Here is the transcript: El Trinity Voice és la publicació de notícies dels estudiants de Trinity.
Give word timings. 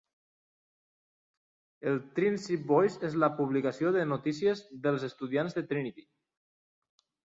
El 1.91 1.99
Trinity 2.17 2.57
Voice 2.73 3.05
és 3.11 3.19
la 3.27 3.31
publicació 3.43 3.95
de 3.99 4.09
notícies 4.17 4.67
dels 4.89 5.09
estudiants 5.13 5.61
de 5.61 5.69
Trinity. 5.73 6.13